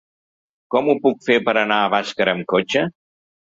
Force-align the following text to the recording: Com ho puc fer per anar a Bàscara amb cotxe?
Com 0.75 0.89
ho 0.89 0.95
puc 1.03 1.21
fer 1.27 1.37
per 1.51 1.55
anar 1.65 1.79
a 1.83 1.93
Bàscara 1.97 2.37
amb 2.39 2.51
cotxe? 2.57 2.87